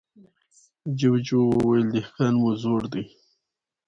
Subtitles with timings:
[0.97, 3.03] جوجو وويل: دهقان مو زوړ دی.